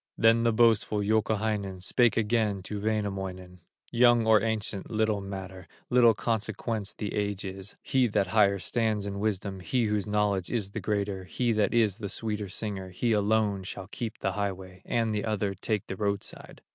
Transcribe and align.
Then 0.17 0.41
the 0.41 0.51
boastful 0.51 1.01
Youkahainen 1.03 1.83
Spake 1.83 2.17
again 2.17 2.63
to 2.63 2.81
Wainamoinen: 2.81 3.59
"Young 3.91 4.25
or 4.25 4.41
ancient, 4.41 4.89
little 4.89 5.21
matter, 5.21 5.67
Little 5.91 6.15
consequence 6.15 6.91
the 6.91 7.13
age 7.13 7.45
is; 7.45 7.75
He 7.83 8.07
that 8.07 8.29
higher 8.29 8.57
stands 8.57 9.05
in 9.05 9.19
wisdom, 9.19 9.59
He 9.59 9.83
whose 9.85 10.07
knowledge 10.07 10.49
is 10.51 10.71
the 10.71 10.79
greater, 10.81 11.25
He 11.25 11.51
that 11.51 11.71
is 11.71 11.99
the 11.99 12.09
sweeter 12.09 12.49
singer, 12.49 12.89
He 12.89 13.11
alone 13.11 13.61
shall 13.61 13.89
keep 13.89 14.17
the 14.17 14.31
highway, 14.31 14.81
And 14.85 15.13
the 15.13 15.23
other 15.23 15.53
take 15.53 15.85
the 15.85 15.95
roadside. 15.95 16.61